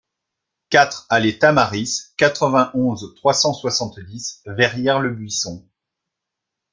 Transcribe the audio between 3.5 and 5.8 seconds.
soixante-dix, Verrières-le-Buisson